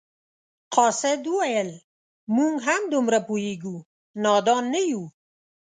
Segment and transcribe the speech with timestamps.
[0.75, 1.69] قاصد وویل
[2.35, 3.75] موږ هم دومره پوهیږو
[4.23, 5.03] نادان نه یو.